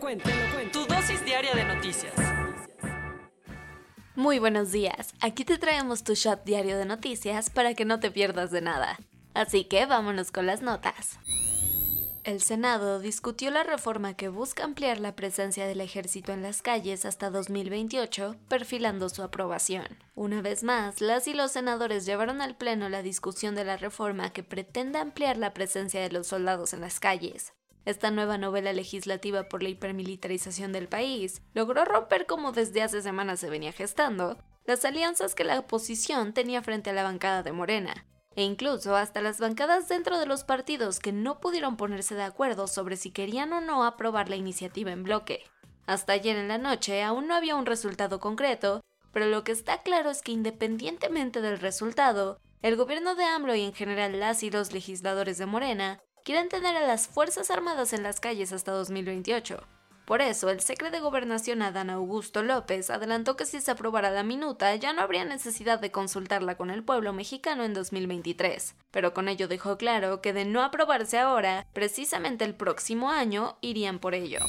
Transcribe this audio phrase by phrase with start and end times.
[0.00, 0.80] Te lo cuento, te lo cuento.
[0.80, 2.14] Tu dosis diaria de noticias.
[4.16, 8.10] Muy buenos días, aquí te traemos tu shot diario de noticias para que no te
[8.10, 8.98] pierdas de nada.
[9.34, 11.18] Así que vámonos con las notas.
[12.24, 17.04] El Senado discutió la reforma que busca ampliar la presencia del ejército en las calles
[17.04, 19.86] hasta 2028, perfilando su aprobación.
[20.14, 24.32] Una vez más, las y los senadores llevaron al Pleno la discusión de la reforma
[24.32, 27.52] que pretende ampliar la presencia de los soldados en las calles.
[27.84, 33.40] Esta nueva novela legislativa por la hipermilitarización del país logró romper como desde hace semanas
[33.40, 38.06] se venía gestando las alianzas que la oposición tenía frente a la bancada de Morena,
[38.36, 42.66] e incluso hasta las bancadas dentro de los partidos que no pudieron ponerse de acuerdo
[42.66, 45.42] sobre si querían o no aprobar la iniciativa en bloque.
[45.86, 48.80] Hasta ayer en la noche aún no había un resultado concreto,
[49.12, 53.62] pero lo que está claro es que independientemente del resultado, el gobierno de AMLO y
[53.62, 58.02] en general las y los legisladores de Morena quieren tener a las Fuerzas Armadas en
[58.02, 59.62] las calles hasta 2028.
[60.10, 64.24] Por eso, el secretario de Gobernación Adán Augusto López adelantó que si se aprobara la
[64.24, 69.28] minuta ya no habría necesidad de consultarla con el pueblo mexicano en 2023, pero con
[69.28, 74.40] ello dejó claro que de no aprobarse ahora, precisamente el próximo año irían por ello.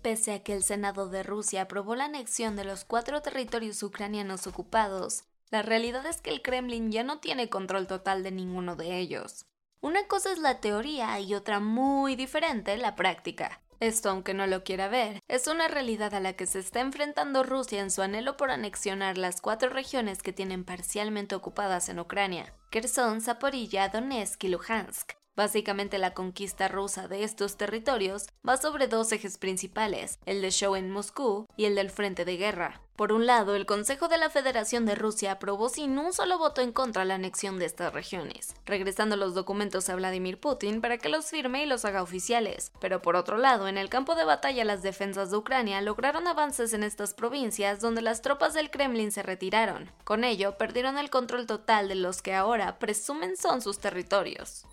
[0.00, 4.46] Pese a que el Senado de Rusia aprobó la anexión de los cuatro territorios ucranianos
[4.46, 8.98] ocupados, la realidad es que el Kremlin ya no tiene control total de ninguno de
[8.98, 9.47] ellos.
[9.80, 13.60] Una cosa es la teoría y otra muy diferente la práctica.
[13.78, 17.44] Esto, aunque no lo quiera ver, es una realidad a la que se está enfrentando
[17.44, 22.52] Rusia en su anhelo por anexionar las cuatro regiones que tienen parcialmente ocupadas en Ucrania,
[22.70, 25.12] Kherson, Zaporilla, Donetsk y Luhansk.
[25.36, 30.74] Básicamente la conquista rusa de estos territorios va sobre dos ejes principales, el de show
[30.74, 32.80] en Moscú y el del frente de guerra.
[32.98, 36.62] Por un lado, el Consejo de la Federación de Rusia aprobó sin un solo voto
[36.62, 41.08] en contra la anexión de estas regiones, regresando los documentos a Vladimir Putin para que
[41.08, 42.72] los firme y los haga oficiales.
[42.80, 46.72] Pero por otro lado, en el campo de batalla las defensas de Ucrania lograron avances
[46.72, 49.92] en estas provincias donde las tropas del Kremlin se retiraron.
[50.02, 54.66] Con ello, perdieron el control total de los que ahora presumen son sus territorios.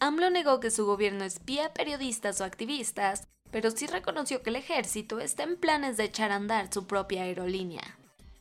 [0.00, 5.20] AMLO negó que su gobierno espía periodistas o activistas, pero sí reconoció que el ejército
[5.20, 7.96] está en planes de echar a andar su propia aerolínea.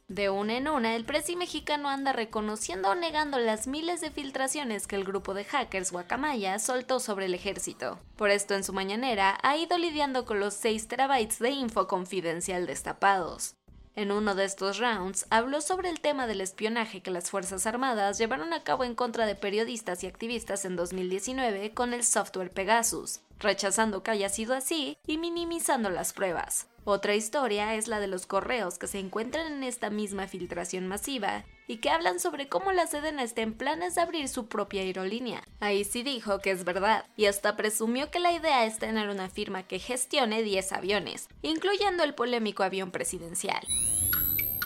[0.08, 4.88] De una en una, el presi mexicano anda reconociendo o negando las miles de filtraciones
[4.88, 8.00] que el grupo de hackers Guacamaya soltó sobre el ejército.
[8.16, 12.66] Por esto, en su mañanera, ha ido lidiando con los 6 terabytes de info confidencial
[12.66, 13.54] destapados.
[13.96, 18.18] En uno de estos rounds habló sobre el tema del espionaje que las Fuerzas Armadas
[18.18, 23.20] llevaron a cabo en contra de periodistas y activistas en 2019 con el software Pegasus,
[23.44, 26.68] rechazando que haya sido así y minimizando las pruebas.
[26.86, 31.46] Otra historia es la de los correos que se encuentran en esta misma filtración masiva
[31.66, 35.44] y que hablan sobre cómo la Sedena está en planes de abrir su propia aerolínea.
[35.62, 39.30] Ahí sí dijo que es verdad y hasta presumió que la idea es tener una
[39.30, 43.66] firma que gestione 10 aviones, incluyendo el polémico avión presidencial.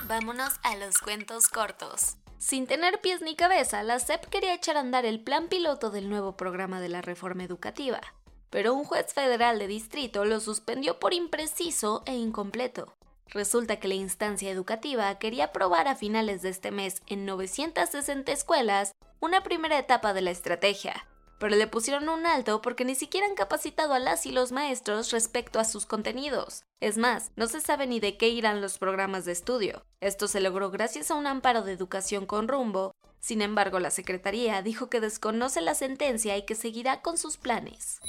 [0.07, 2.17] Vámonos a los cuentos cortos.
[2.39, 6.09] Sin tener pies ni cabeza, la SEP quería echar a andar el plan piloto del
[6.09, 8.01] nuevo programa de la reforma educativa
[8.49, 12.93] pero un juez federal de distrito lo suspendió por impreciso e incompleto.
[13.29, 18.93] Resulta que la instancia educativa quería aprobar a finales de este mes en 960 escuelas
[19.19, 21.05] una primera etapa de la estrategia,
[21.39, 25.11] pero le pusieron un alto porque ni siquiera han capacitado a las y los maestros
[25.11, 26.63] respecto a sus contenidos.
[26.79, 29.83] Es más, no se sabe ni de qué irán los programas de estudio.
[30.01, 32.91] Esto se logró gracias a un amparo de educación con rumbo.
[33.19, 37.99] Sin embargo, la Secretaría dijo que desconoce la sentencia y que seguirá con sus planes.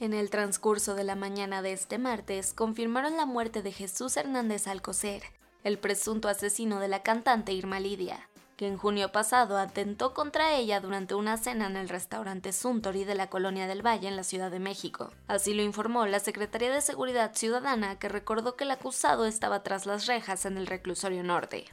[0.00, 4.66] En el transcurso de la mañana de este martes, confirmaron la muerte de Jesús Hernández
[4.66, 5.22] Alcocer,
[5.62, 8.28] el presunto asesino de la cantante Irma Lidia.
[8.56, 13.14] Que en junio pasado atentó contra ella durante una cena en el restaurante Suntory de
[13.14, 15.10] la Colonia del Valle en la Ciudad de México.
[15.26, 19.86] Así lo informó la Secretaría de Seguridad Ciudadana, que recordó que el acusado estaba tras
[19.86, 21.66] las rejas en el reclusorio norte.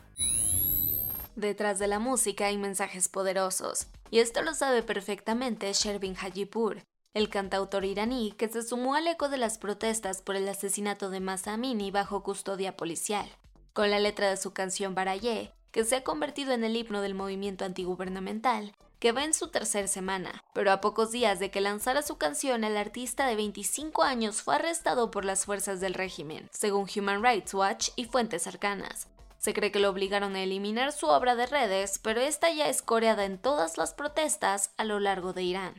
[1.35, 6.83] Detrás de la música hay mensajes poderosos, y esto lo sabe perfectamente Shervin Hajipur,
[7.13, 11.19] el cantautor iraní que se sumó al eco de las protestas por el asesinato de
[11.19, 13.27] Masa Amini bajo custodia policial.
[13.73, 17.15] Con la letra de su canción Baraye, que se ha convertido en el himno del
[17.15, 22.01] movimiento antigubernamental, que va en su tercera semana, pero a pocos días de que lanzara
[22.01, 26.87] su canción, el artista de 25 años fue arrestado por las fuerzas del régimen, según
[26.93, 29.07] Human Rights Watch y fuentes cercanas.
[29.37, 32.81] Se cree que lo obligaron a eliminar su obra de redes, pero esta ya es
[32.81, 35.75] coreada en todas las protestas a lo largo de Irán.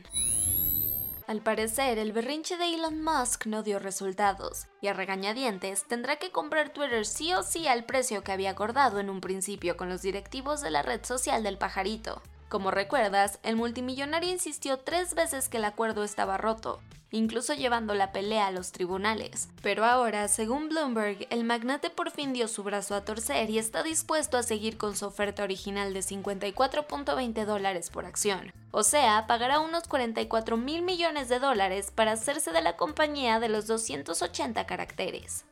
[1.31, 6.29] Al parecer, el berrinche de Elon Musk no dio resultados, y a regañadientes tendrá que
[6.29, 10.01] comprar Twitter sí o sí al precio que había acordado en un principio con los
[10.01, 12.21] directivos de la red social del pajarito.
[12.49, 16.81] Como recuerdas, el multimillonario insistió tres veces que el acuerdo estaba roto,
[17.11, 19.49] incluso llevando la pelea a los tribunales.
[19.61, 23.83] Pero ahora, según Bloomberg, el magnate por fin dio su brazo a torcer y está
[23.83, 28.53] dispuesto a seguir con su oferta original de 54.20 dólares por acción.
[28.71, 33.49] O sea, pagará unos 44 mil millones de dólares para hacerse de la compañía de
[33.49, 35.45] los 280 caracteres.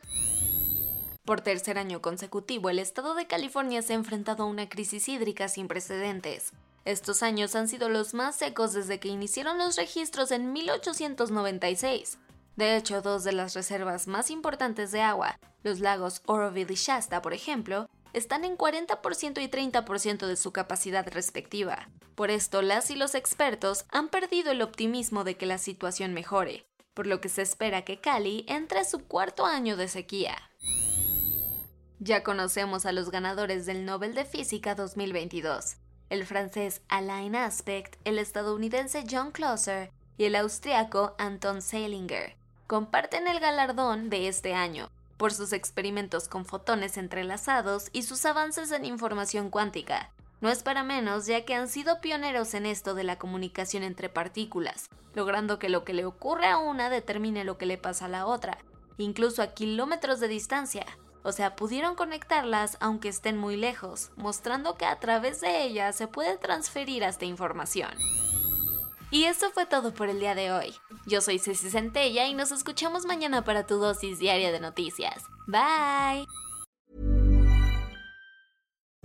[1.26, 5.48] Por tercer año consecutivo, el estado de California se ha enfrentado a una crisis hídrica
[5.48, 6.54] sin precedentes.
[6.86, 12.18] Estos años han sido los más secos desde que iniciaron los registros en 1896.
[12.56, 17.22] De hecho, dos de las reservas más importantes de agua, los lagos Oroville y Shasta,
[17.22, 21.90] por ejemplo, están en 40% y 30% de su capacidad respectiva.
[22.16, 26.66] Por esto, las y los expertos han perdido el optimismo de que la situación mejore,
[26.94, 30.36] por lo que se espera que Cali entre a su cuarto año de sequía.
[32.00, 35.78] Ya conocemos a los ganadores del Nobel de Física 2022
[36.10, 42.36] el francés Alain Aspect, el estadounidense John Clauser y el austriaco Anton Seilinger.
[42.68, 48.72] Comparten el galardón de este año por sus experimentos con fotones entrelazados y sus avances
[48.72, 50.12] en información cuántica.
[50.40, 54.08] No es para menos ya que han sido pioneros en esto de la comunicación entre
[54.08, 58.10] partículas, logrando que lo que le ocurre a una determine lo que le pasa a
[58.10, 58.58] la otra,
[58.98, 60.86] incluso a kilómetros de distancia.
[61.24, 66.08] O sea, pudieron conectarlas aunque estén muy lejos, mostrando que a través de ellas se
[66.08, 67.92] puede transferir esta información.
[69.12, 70.76] Y eso fue todo por el día de hoy.
[71.08, 75.24] Yo soy Ceci Centella y nos escuchamos mañana para tu dosis diaria de noticias.
[75.48, 76.28] Bye.